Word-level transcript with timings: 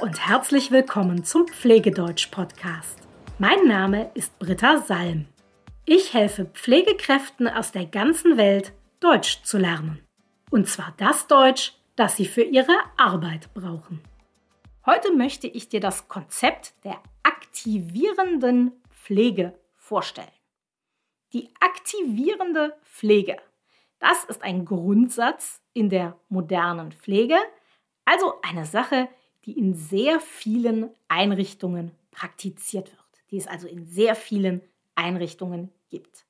Und 0.00 0.28
herzlich 0.28 0.72
willkommen 0.72 1.24
zum 1.24 1.46
Pflegedeutsch-Podcast. 1.46 2.98
Mein 3.38 3.66
Name 3.66 4.10
ist 4.14 4.36
Britta 4.40 4.78
Salm. 4.78 5.26
Ich 5.86 6.12
helfe 6.12 6.46
Pflegekräften 6.46 7.46
aus 7.46 7.70
der 7.70 7.86
ganzen 7.86 8.36
Welt, 8.36 8.72
Deutsch 8.98 9.44
zu 9.44 9.56
lernen. 9.56 10.04
Und 10.50 10.68
zwar 10.68 10.92
das 10.96 11.28
Deutsch, 11.28 11.74
das 11.94 12.16
sie 12.16 12.26
für 12.26 12.42
ihre 12.42 12.76
Arbeit 12.96 13.54
brauchen. 13.54 14.02
Heute 14.84 15.12
möchte 15.12 15.46
ich 15.46 15.68
dir 15.68 15.80
das 15.80 16.08
Konzept 16.08 16.74
der 16.84 17.00
aktivierenden 17.22 18.72
Pflege 18.90 19.56
vorstellen. 19.76 20.26
Die 21.32 21.50
aktivierende 21.60 22.76
Pflege, 22.82 23.36
das 24.00 24.24
ist 24.24 24.42
ein 24.42 24.64
Grundsatz 24.64 25.62
in 25.72 25.88
der 25.88 26.18
modernen 26.28 26.90
Pflege, 26.90 27.36
also 28.04 28.34
eine 28.42 28.66
Sache, 28.66 29.08
die 29.44 29.58
in 29.58 29.74
sehr 29.74 30.20
vielen 30.20 30.90
Einrichtungen 31.08 31.92
praktiziert 32.10 32.90
wird, 32.90 33.24
die 33.30 33.36
es 33.36 33.46
also 33.46 33.66
in 33.68 33.86
sehr 33.86 34.14
vielen 34.14 34.62
Einrichtungen 34.94 35.70
gibt. 35.90 36.24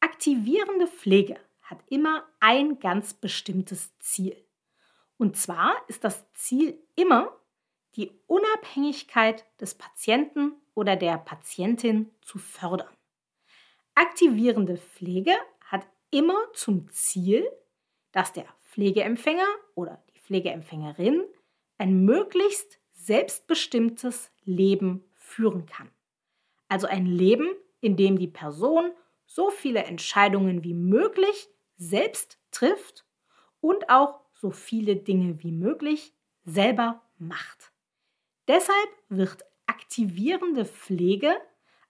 Aktivierende 0.00 0.86
Pflege 0.86 1.36
hat 1.62 1.78
immer 1.88 2.24
ein 2.40 2.78
ganz 2.78 3.14
bestimmtes 3.14 3.96
Ziel. 3.98 4.36
Und 5.16 5.36
zwar 5.36 5.74
ist 5.88 6.04
das 6.04 6.24
Ziel 6.32 6.78
immer, 6.94 7.34
die 7.96 8.12
Unabhängigkeit 8.26 9.44
des 9.60 9.74
Patienten 9.74 10.52
oder 10.74 10.96
der 10.96 11.18
Patientin 11.18 12.10
zu 12.22 12.38
fördern. 12.38 12.94
Aktivierende 13.94 14.76
Pflege 14.76 15.34
hat 15.60 15.86
immer 16.10 16.38
zum 16.54 16.88
Ziel, 16.90 17.44
dass 18.12 18.32
der 18.32 18.46
Pflegeempfänger 18.62 19.46
oder 19.74 20.00
die 20.14 20.20
Pflegeempfängerin 20.20 21.24
ein 21.78 22.04
möglichst 22.04 22.78
selbstbestimmtes 22.92 24.30
Leben 24.44 25.04
führen 25.14 25.66
kann. 25.66 25.90
Also 26.68 26.86
ein 26.86 27.06
Leben, 27.06 27.48
in 27.80 27.96
dem 27.96 28.18
die 28.18 28.28
Person 28.28 28.90
so 29.24 29.50
viele 29.50 29.84
Entscheidungen 29.84 30.64
wie 30.64 30.74
möglich 30.74 31.48
selbst 31.76 32.38
trifft 32.50 33.06
und 33.60 33.88
auch 33.88 34.20
so 34.34 34.50
viele 34.50 34.96
Dinge 34.96 35.42
wie 35.42 35.52
möglich 35.52 36.12
selber 36.44 37.02
macht. 37.18 37.72
Deshalb 38.46 38.88
wird 39.08 39.44
aktivierende 39.66 40.64
Pflege 40.64 41.34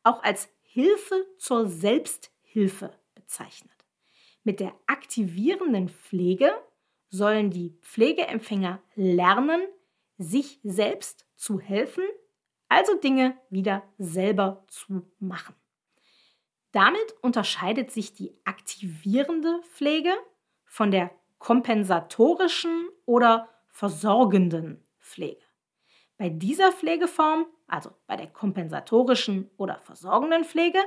auch 0.03 0.22
als 0.22 0.48
Hilfe 0.62 1.27
zur 1.39 1.69
Selbsthilfe 1.69 2.92
bezeichnet. 3.14 3.72
Mit 4.44 4.61
der 4.61 4.75
aktivierenden 4.86 5.89
Pflege 5.89 6.50
sollen 7.09 7.50
die 7.50 7.78
Pflegeempfänger 7.83 8.81
lernen, 8.94 9.61
sich 10.19 10.61
selbst 10.63 11.27
zu 11.37 11.61
helfen, 11.61 12.05
also 12.69 12.97
Dinge 12.97 13.39
wieder 13.51 13.83
selber 13.99 14.65
zu 14.69 15.11
machen. 15.19 15.55
Damit 16.73 17.15
unterscheidet 17.23 17.91
sich 17.91 18.13
die 18.13 18.37
aktivierende 18.45 19.63
Pflege 19.73 20.13
von 20.67 20.91
der 20.91 21.11
kompensatorischen 21.39 22.89
oder 23.07 23.49
versorgenden 23.71 24.85
Pflege. 25.01 25.41
Bei 26.19 26.29
dieser 26.29 26.73
Pflegeform, 26.73 27.47
also 27.69 27.91
bei 28.07 28.17
der 28.17 28.27
kompensatorischen 28.27 29.51
oder 29.57 29.81
versorgenden 29.81 30.45
Pflege, 30.45 30.81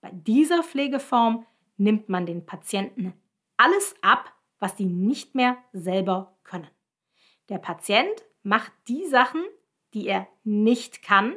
bei 0.00 0.10
dieser 0.12 0.62
Pflegeform 0.62 1.44
nimmt 1.76 2.08
man 2.08 2.24
den 2.24 2.46
Patienten 2.46 3.12
alles 3.56 3.94
ab, 4.00 4.32
was 4.58 4.74
die 4.74 4.86
nicht 4.86 5.34
mehr 5.34 5.58
selber 5.72 6.38
können. 6.44 6.70
Der 7.48 7.58
Patient 7.58 8.24
macht 8.46 8.70
die 8.86 9.04
Sachen, 9.06 9.44
die 9.92 10.06
er 10.06 10.28
nicht 10.44 11.02
kann, 11.02 11.36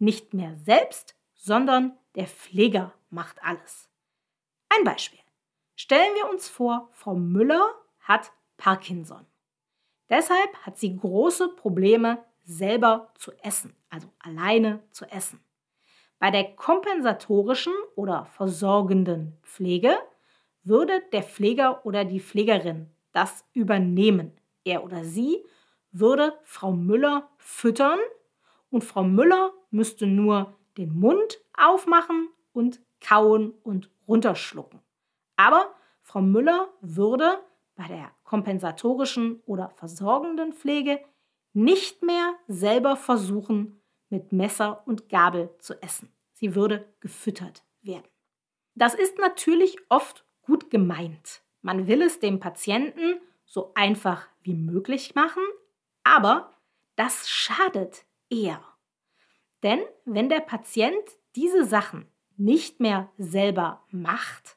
nicht 0.00 0.34
mehr 0.34 0.56
selbst, 0.56 1.14
sondern 1.34 1.96
der 2.16 2.26
Pfleger 2.26 2.92
macht 3.10 3.40
alles. 3.44 3.88
Ein 4.68 4.82
Beispiel. 4.82 5.20
Stellen 5.76 6.12
wir 6.16 6.28
uns 6.28 6.48
vor, 6.48 6.88
Frau 6.94 7.14
Müller 7.14 7.64
hat 8.00 8.32
Parkinson. 8.56 9.24
Deshalb 10.10 10.52
hat 10.62 10.78
sie 10.78 10.96
große 10.96 11.50
Probleme, 11.50 12.24
selber 12.42 13.12
zu 13.14 13.30
essen, 13.44 13.76
also 13.88 14.08
alleine 14.18 14.82
zu 14.90 15.04
essen. 15.04 15.38
Bei 16.18 16.32
der 16.32 16.56
kompensatorischen 16.56 17.72
oder 17.94 18.24
versorgenden 18.24 19.38
Pflege 19.42 19.96
würde 20.64 21.04
der 21.12 21.22
Pfleger 21.22 21.86
oder 21.86 22.04
die 22.04 22.20
Pflegerin 22.20 22.90
das 23.12 23.44
übernehmen. 23.52 24.32
Er 24.64 24.82
oder 24.82 25.04
sie 25.04 25.44
würde 25.92 26.38
Frau 26.44 26.72
Müller 26.72 27.30
füttern 27.38 27.98
und 28.70 28.84
Frau 28.84 29.04
Müller 29.04 29.52
müsste 29.70 30.06
nur 30.06 30.56
den 30.76 30.98
Mund 30.98 31.40
aufmachen 31.56 32.28
und 32.52 32.80
kauen 33.00 33.52
und 33.62 33.90
runterschlucken. 34.08 34.80
Aber 35.36 35.74
Frau 36.02 36.20
Müller 36.20 36.68
würde 36.80 37.38
bei 37.74 37.86
der 37.86 38.10
kompensatorischen 38.24 39.42
oder 39.46 39.70
versorgenden 39.70 40.52
Pflege 40.52 41.00
nicht 41.52 42.02
mehr 42.02 42.34
selber 42.48 42.96
versuchen, 42.96 43.80
mit 44.08 44.32
Messer 44.32 44.82
und 44.86 45.08
Gabel 45.08 45.50
zu 45.58 45.80
essen. 45.82 46.12
Sie 46.34 46.54
würde 46.54 46.86
gefüttert 47.00 47.64
werden. 47.82 48.08
Das 48.74 48.94
ist 48.94 49.18
natürlich 49.18 49.76
oft 49.88 50.24
gut 50.42 50.70
gemeint. 50.70 51.42
Man 51.62 51.86
will 51.86 52.02
es 52.02 52.20
dem 52.20 52.40
Patienten 52.40 53.20
so 53.44 53.72
einfach 53.74 54.28
wie 54.42 54.54
möglich 54.54 55.14
machen, 55.14 55.42
aber 56.04 56.52
das 56.96 57.28
schadet 57.28 58.04
eher. 58.30 58.62
Denn 59.62 59.80
wenn 60.04 60.28
der 60.28 60.40
Patient 60.40 61.02
diese 61.36 61.64
Sachen 61.64 62.06
nicht 62.36 62.80
mehr 62.80 63.10
selber 63.16 63.84
macht, 63.90 64.56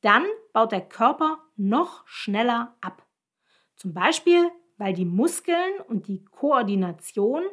dann 0.00 0.24
baut 0.52 0.72
der 0.72 0.86
Körper 0.86 1.38
noch 1.56 2.06
schneller 2.06 2.76
ab. 2.80 3.06
Zum 3.76 3.92
Beispiel, 3.92 4.50
weil 4.78 4.94
die 4.94 5.04
Muskeln 5.04 5.80
und 5.88 6.08
die 6.08 6.24
Koordination 6.24 7.44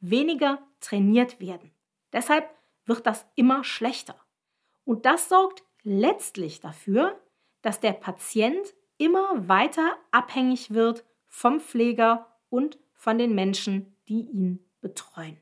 weniger 0.00 0.58
trainiert 0.80 1.40
werden. 1.40 1.70
Deshalb 2.12 2.50
wird 2.86 3.06
das 3.06 3.24
immer 3.36 3.62
schlechter. 3.62 4.16
Und 4.84 5.06
das 5.06 5.28
sorgt 5.28 5.62
letztlich 5.84 6.60
dafür, 6.60 7.20
dass 7.62 7.78
der 7.78 7.92
Patient 7.92 8.74
immer 8.98 9.48
weiter 9.48 9.96
abhängig 10.10 10.74
wird 10.74 11.04
vom 11.28 11.60
Pfleger 11.60 12.31
und 12.52 12.78
von 12.92 13.16
den 13.16 13.34
Menschen, 13.34 13.96
die 14.08 14.20
ihn 14.20 14.60
betreuen. 14.82 15.38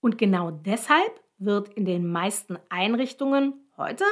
Und 0.00 0.16
genau 0.16 0.50
deshalb 0.50 1.20
wird 1.36 1.68
in 1.74 1.84
den 1.84 2.10
meisten 2.10 2.58
Einrichtungen 2.70 3.52
heute 3.76 4.04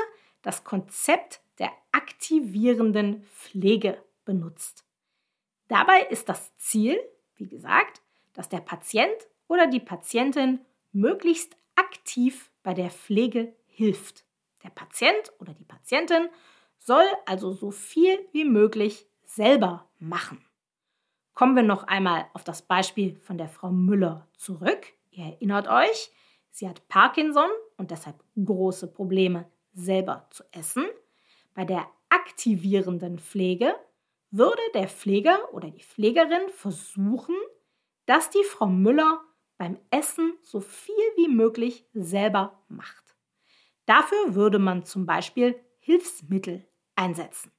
das 0.42 0.62
Konzept 0.62 1.40
der 1.58 1.70
aktivierenden 1.92 3.22
Pflege 3.22 3.96
benutzt. 4.24 4.84
Dabei 5.68 6.02
ist 6.10 6.28
das 6.28 6.54
Ziel, 6.56 6.98
wie 7.36 7.48
gesagt, 7.48 8.02
dass 8.34 8.48
der 8.48 8.60
Patient 8.60 9.16
oder 9.48 9.66
die 9.66 9.80
Patientin 9.80 10.60
möglichst 10.92 11.56
aktiv 11.74 12.50
bei 12.62 12.74
der 12.74 12.90
Pflege 12.90 13.56
hilft. 13.66 14.24
Der 14.62 14.70
Patient 14.70 15.32
oder 15.38 15.54
die 15.54 15.64
Patientin 15.64 16.28
soll 16.78 17.06
also 17.24 17.52
so 17.52 17.70
viel 17.70 18.18
wie 18.32 18.44
möglich 18.44 19.06
selber 19.24 19.88
machen. 19.98 20.45
Kommen 21.36 21.54
wir 21.54 21.62
noch 21.62 21.84
einmal 21.84 22.24
auf 22.32 22.44
das 22.44 22.62
Beispiel 22.62 23.20
von 23.20 23.36
der 23.36 23.50
Frau 23.50 23.70
Müller 23.70 24.26
zurück. 24.38 24.94
Ihr 25.10 25.26
erinnert 25.26 25.68
euch, 25.68 26.10
sie 26.50 26.66
hat 26.66 26.88
Parkinson 26.88 27.50
und 27.76 27.90
deshalb 27.90 28.16
große 28.42 28.90
Probleme, 28.90 29.44
selber 29.74 30.26
zu 30.30 30.44
essen. 30.50 30.86
Bei 31.52 31.66
der 31.66 31.86
aktivierenden 32.08 33.18
Pflege 33.18 33.74
würde 34.30 34.62
der 34.72 34.88
Pfleger 34.88 35.52
oder 35.52 35.68
die 35.68 35.82
Pflegerin 35.82 36.48
versuchen, 36.54 37.36
dass 38.06 38.30
die 38.30 38.44
Frau 38.44 38.66
Müller 38.66 39.20
beim 39.58 39.78
Essen 39.90 40.38
so 40.40 40.60
viel 40.60 40.94
wie 41.16 41.28
möglich 41.28 41.84
selber 41.92 42.64
macht. 42.68 43.14
Dafür 43.84 44.34
würde 44.34 44.58
man 44.58 44.86
zum 44.86 45.04
Beispiel 45.04 45.60
Hilfsmittel 45.80 46.66
einsetzen. 46.94 47.52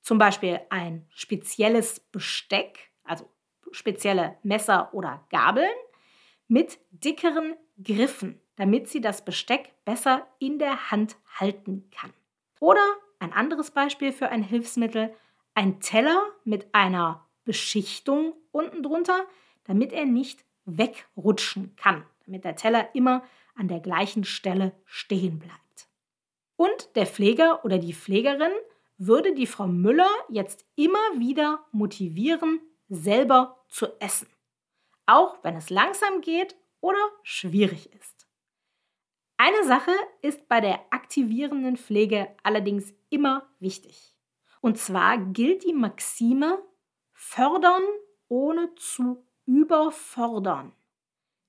Zum 0.00 0.16
Beispiel 0.16 0.62
ein 0.70 1.06
spezielles 1.10 2.00
Besteck, 2.00 2.91
also 3.04 3.28
spezielle 3.70 4.36
Messer 4.42 4.92
oder 4.92 5.24
Gabeln 5.30 5.70
mit 6.48 6.78
dickeren 6.90 7.54
Griffen, 7.82 8.40
damit 8.56 8.88
sie 8.88 9.00
das 9.00 9.24
Besteck 9.24 9.72
besser 9.84 10.26
in 10.38 10.58
der 10.58 10.90
Hand 10.90 11.16
halten 11.38 11.90
kann. 11.90 12.12
Oder 12.60 12.84
ein 13.18 13.32
anderes 13.32 13.70
Beispiel 13.70 14.12
für 14.12 14.28
ein 14.28 14.42
Hilfsmittel, 14.42 15.14
ein 15.54 15.80
Teller 15.80 16.22
mit 16.44 16.74
einer 16.74 17.26
Beschichtung 17.44 18.34
unten 18.50 18.82
drunter, 18.82 19.26
damit 19.64 19.92
er 19.92 20.04
nicht 20.04 20.44
wegrutschen 20.64 21.74
kann, 21.76 22.04
damit 22.26 22.44
der 22.44 22.56
Teller 22.56 22.94
immer 22.94 23.22
an 23.54 23.68
der 23.68 23.80
gleichen 23.80 24.24
Stelle 24.24 24.72
stehen 24.84 25.38
bleibt. 25.38 25.88
Und 26.56 26.94
der 26.94 27.06
Pfleger 27.06 27.64
oder 27.64 27.78
die 27.78 27.94
Pflegerin 27.94 28.52
würde 28.98 29.34
die 29.34 29.46
Frau 29.46 29.66
Müller 29.66 30.10
jetzt 30.28 30.64
immer 30.76 30.98
wieder 31.18 31.64
motivieren, 31.72 32.60
selber 32.92 33.64
zu 33.68 33.86
essen. 34.00 34.28
auch 35.06 35.42
wenn 35.42 35.56
es 35.56 35.68
langsam 35.68 36.20
geht 36.20 36.56
oder 36.80 37.10
schwierig 37.24 37.92
ist. 37.92 38.28
Eine 39.36 39.64
Sache 39.64 39.90
ist 40.20 40.48
bei 40.48 40.60
der 40.60 40.80
aktivierenden 40.90 41.76
Pflege 41.76 42.34
allerdings 42.44 42.94
immer 43.10 43.48
wichtig. 43.58 44.14
Und 44.60 44.78
zwar 44.78 45.18
gilt 45.18 45.64
die 45.64 45.72
Maxime 45.72 46.62
fördern 47.12 47.82
ohne 48.28 48.72
zu 48.76 49.26
überfordern. 49.44 50.72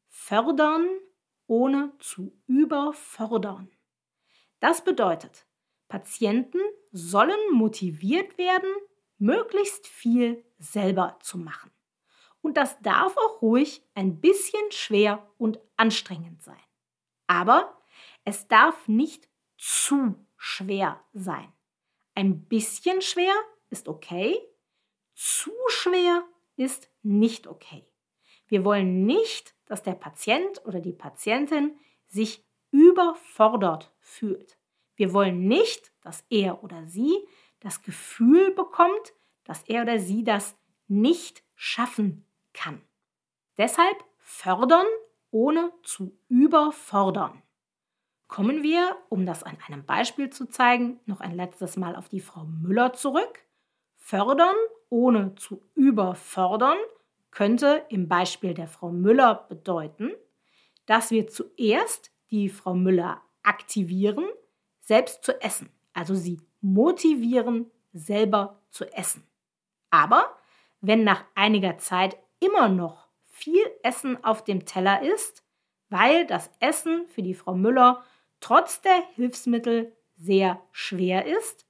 Fördern 0.09 0.87
ohne 1.45 1.93
zu 1.99 2.35
überfordern. 2.47 3.69
Das 4.59 4.83
bedeutet, 4.83 5.45
Patienten 5.87 6.59
sollen 6.91 7.51
motiviert 7.51 8.37
werden, 8.39 8.73
möglichst 9.23 9.87
viel 9.87 10.43
selber 10.59 11.17
zu 11.21 11.37
machen. 11.37 11.71
Und 12.41 12.57
das 12.57 12.77
darf 12.81 13.15
auch 13.15 13.41
ruhig 13.41 13.81
ein 13.95 14.19
bisschen 14.19 14.69
schwer 14.71 15.25
und 15.37 15.59
anstrengend 15.77 16.43
sein. 16.43 16.59
Aber 17.25 17.81
es 18.25 18.49
darf 18.49 18.87
nicht 18.89 19.29
zu 19.57 20.15
schwer 20.35 21.01
sein. 21.13 21.51
Ein 22.15 22.45
bisschen 22.45 23.01
schwer 23.01 23.33
ist 23.69 23.87
okay, 23.87 24.37
zu 25.13 25.51
schwer 25.69 26.25
ist 26.57 26.89
nicht 27.01 27.47
okay. 27.47 27.87
Wir 28.47 28.65
wollen 28.65 29.05
nicht, 29.05 29.55
dass 29.65 29.83
der 29.83 29.95
Patient 29.95 30.65
oder 30.65 30.81
die 30.81 30.91
Patientin 30.91 31.79
sich 32.07 32.45
überfordert 32.71 33.93
fühlt. 33.99 34.57
Wir 34.95 35.13
wollen 35.13 35.47
nicht, 35.47 35.93
dass 36.01 36.25
er 36.29 36.61
oder 36.61 36.85
sie 36.85 37.25
das 37.63 37.81
Gefühl 37.81 38.51
bekommt, 38.51 39.13
dass 39.45 39.63
er 39.63 39.83
oder 39.83 39.97
sie 39.97 40.23
das 40.23 40.55
nicht 40.87 41.43
schaffen 41.55 42.25
kann. 42.53 42.81
Deshalb 43.57 44.03
fördern, 44.19 44.85
ohne 45.31 45.71
zu 45.83 46.15
überfordern. 46.27 47.41
Kommen 48.27 48.63
wir, 48.63 48.95
um 49.09 49.25
das 49.25 49.43
an 49.43 49.57
einem 49.67 49.85
Beispiel 49.85 50.29
zu 50.29 50.47
zeigen, 50.47 50.99
noch 51.05 51.21
ein 51.21 51.35
letztes 51.35 51.77
Mal 51.77 51.95
auf 51.95 52.09
die 52.09 52.19
Frau 52.19 52.43
Müller 52.45 52.93
zurück. 52.93 53.39
Fördern, 53.97 54.55
ohne 54.89 55.35
zu 55.35 55.61
überfordern, 55.75 56.77
könnte 57.31 57.85
im 57.89 58.07
Beispiel 58.07 58.53
der 58.53 58.67
Frau 58.67 58.91
Müller 58.91 59.45
bedeuten, 59.49 60.11
dass 60.85 61.11
wir 61.11 61.27
zuerst 61.27 62.11
die 62.29 62.49
Frau 62.49 62.73
Müller 62.73 63.21
aktivieren, 63.43 64.25
selbst 64.81 65.23
zu 65.23 65.41
essen, 65.41 65.69
also 65.93 66.13
sie 66.15 66.41
motivieren, 66.63 67.69
selber 67.91 68.63
zu 68.71 68.85
essen. 68.93 69.27
Aber 69.91 70.35
wenn 70.81 71.03
nach 71.03 71.23
einiger 71.35 71.77
Zeit 71.77 72.17
immer 72.39 72.69
noch 72.69 73.07
viel 73.27 73.63
Essen 73.83 74.23
auf 74.23 74.43
dem 74.43 74.65
Teller 74.65 75.01
ist, 75.03 75.43
weil 75.89 76.25
das 76.25 76.49
Essen 76.59 77.07
für 77.07 77.21
die 77.21 77.35
Frau 77.35 77.53
Müller 77.53 78.03
trotz 78.39 78.81
der 78.81 79.03
Hilfsmittel 79.15 79.95
sehr 80.15 80.61
schwer 80.71 81.25
ist, 81.25 81.67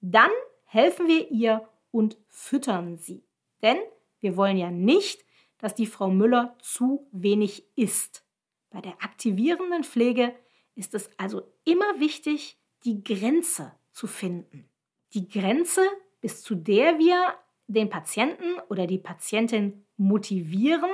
dann 0.00 0.30
helfen 0.64 1.08
wir 1.08 1.30
ihr 1.30 1.68
und 1.90 2.18
füttern 2.28 2.98
sie. 2.98 3.26
Denn 3.62 3.78
wir 4.20 4.36
wollen 4.36 4.56
ja 4.56 4.70
nicht, 4.70 5.24
dass 5.58 5.74
die 5.74 5.86
Frau 5.86 6.10
Müller 6.10 6.56
zu 6.60 7.08
wenig 7.12 7.64
isst. 7.76 8.24
Bei 8.70 8.80
der 8.80 9.02
aktivierenden 9.02 9.84
Pflege 9.84 10.34
ist 10.74 10.94
es 10.94 11.08
also 11.18 11.42
immer 11.64 11.98
wichtig, 12.00 12.58
die 12.84 13.02
Grenze 13.02 13.72
zu 13.94 14.06
finden. 14.06 14.68
Die 15.14 15.28
Grenze, 15.28 15.82
bis 16.20 16.42
zu 16.42 16.54
der 16.54 16.98
wir 16.98 17.34
den 17.66 17.88
Patienten 17.88 18.58
oder 18.68 18.86
die 18.86 18.98
Patientin 18.98 19.86
motivieren, 19.96 20.90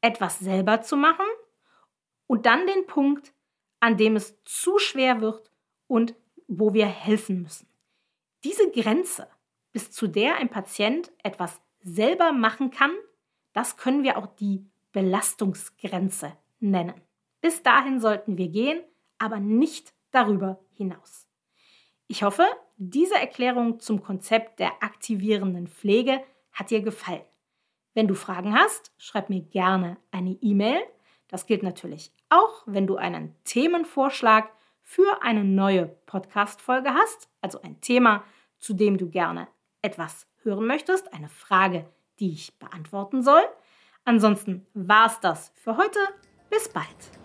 etwas 0.00 0.40
selber 0.40 0.82
zu 0.82 0.96
machen 0.96 1.24
und 2.26 2.44
dann 2.44 2.66
den 2.66 2.86
Punkt, 2.86 3.32
an 3.80 3.96
dem 3.96 4.16
es 4.16 4.36
zu 4.44 4.78
schwer 4.78 5.20
wird 5.20 5.50
und 5.86 6.14
wo 6.48 6.74
wir 6.74 6.86
helfen 6.86 7.42
müssen. 7.42 7.68
Diese 8.44 8.70
Grenze, 8.70 9.28
bis 9.72 9.90
zu 9.90 10.08
der 10.08 10.36
ein 10.36 10.50
Patient 10.50 11.12
etwas 11.22 11.60
selber 11.80 12.32
machen 12.32 12.70
kann, 12.70 12.92
das 13.52 13.76
können 13.76 14.02
wir 14.02 14.18
auch 14.18 14.26
die 14.26 14.66
Belastungsgrenze 14.92 16.36
nennen. 16.60 17.00
Bis 17.40 17.62
dahin 17.62 18.00
sollten 18.00 18.36
wir 18.36 18.48
gehen, 18.48 18.82
aber 19.18 19.40
nicht 19.40 19.94
darüber 20.10 20.60
hinaus. 20.74 21.26
Ich 22.12 22.22
hoffe, 22.22 22.44
diese 22.76 23.14
Erklärung 23.14 23.80
zum 23.80 24.02
Konzept 24.02 24.60
der 24.60 24.82
aktivierenden 24.82 25.66
Pflege 25.66 26.22
hat 26.52 26.68
dir 26.68 26.82
gefallen. 26.82 27.24
Wenn 27.94 28.06
du 28.06 28.14
Fragen 28.14 28.54
hast, 28.54 28.92
schreib 28.98 29.30
mir 29.30 29.40
gerne 29.40 29.96
eine 30.10 30.32
E-Mail. 30.42 30.82
Das 31.28 31.46
gilt 31.46 31.62
natürlich 31.62 32.12
auch, 32.28 32.64
wenn 32.66 32.86
du 32.86 32.96
einen 32.96 33.34
Themenvorschlag 33.44 34.52
für 34.82 35.22
eine 35.22 35.42
neue 35.42 35.86
Podcast-Folge 36.04 36.92
hast, 36.92 37.30
also 37.40 37.62
ein 37.62 37.80
Thema, 37.80 38.24
zu 38.58 38.74
dem 38.74 38.98
du 38.98 39.08
gerne 39.08 39.48
etwas 39.80 40.26
hören 40.42 40.66
möchtest, 40.66 41.14
eine 41.14 41.30
Frage, 41.30 41.88
die 42.20 42.32
ich 42.32 42.58
beantworten 42.58 43.22
soll. 43.22 43.44
Ansonsten 44.04 44.66
war 44.74 45.06
es 45.06 45.18
das 45.20 45.50
für 45.54 45.78
heute. 45.78 45.98
Bis 46.50 46.68
bald. 46.68 47.21